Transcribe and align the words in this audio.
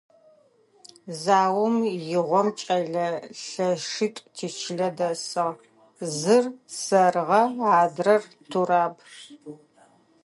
Заом 1.21 1.75
игъом 2.15 2.47
кӏэлэ 2.59 3.07
лъэщитӏу 3.47 4.25
тичылэ 4.35 4.89
дэсыгъ; 4.97 5.61
зыр– 6.17 6.45
сэрыгъэ, 6.79 7.41
адрэр– 7.83 8.23
Тураб. 8.49 8.93